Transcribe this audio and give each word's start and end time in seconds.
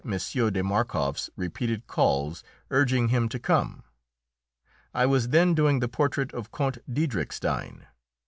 de 0.03 0.63
Markoff's 0.63 1.29
repeated 1.35 1.85
calls 1.85 2.43
urging 2.71 3.09
him 3.09 3.29
to 3.29 3.37
come. 3.37 3.83
I 4.95 5.05
was 5.05 5.27
then 5.29 5.53
doing 5.53 5.77
the 5.79 5.87
portrait 5.87 6.33
of 6.33 6.51
Count 6.51 6.79
Diedrichstein. 6.91 7.85